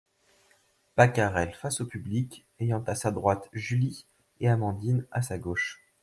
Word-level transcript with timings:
Pacarel 0.95 1.53
face 1.53 1.79
au 1.81 1.85
public, 1.85 2.43
ayant 2.59 2.83
à 2.87 2.95
sa 2.95 3.11
droite 3.11 3.47
Julie 3.53 4.07
et 4.39 4.49
Amandine 4.49 5.05
à 5.11 5.21
sa 5.21 5.37
gauche. 5.37 5.79